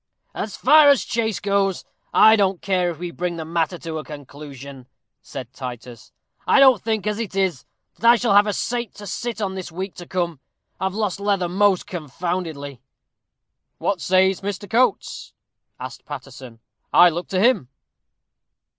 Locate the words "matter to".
3.45-3.99